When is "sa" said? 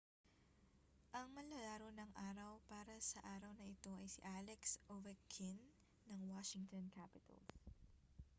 3.09-3.19